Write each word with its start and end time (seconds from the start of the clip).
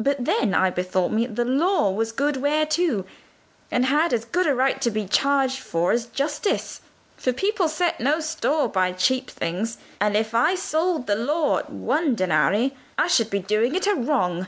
But 0.00 0.24
then 0.24 0.54
I 0.54 0.70
bethought 0.70 1.12
me 1.12 1.28
the 1.28 1.44
'Law' 1.44 1.92
was 1.92 2.10
good 2.10 2.38
ware 2.38 2.66
too, 2.66 3.04
and 3.70 3.86
had 3.86 4.12
as 4.12 4.24
good 4.24 4.44
a 4.48 4.52
right 4.52 4.80
to 4.82 4.90
be 4.90 5.06
charged 5.06 5.60
for 5.60 5.92
as 5.92 6.06
'Justice;' 6.06 6.80
for 7.16 7.32
people 7.32 7.68
set 7.68 8.00
no 8.00 8.18
store 8.18 8.66
by 8.66 8.90
cheap 8.90 9.30
things, 9.30 9.78
and 10.00 10.16
if 10.16 10.34
I 10.34 10.56
sold 10.56 11.06
the 11.06 11.14
'Law' 11.14 11.58
at 11.58 11.70
one 11.70 12.16
danaro, 12.16 12.72
I 12.98 13.06
should 13.06 13.30
be 13.30 13.38
doing 13.38 13.76
it 13.76 13.86
a 13.86 13.94
wrong. 13.94 14.36